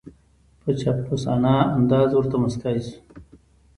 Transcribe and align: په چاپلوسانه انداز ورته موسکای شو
په 0.61 0.69
چاپلوسانه 0.79 1.55
انداز 1.77 2.09
ورته 2.15 2.35
موسکای 2.41 2.77
شو 2.85 2.97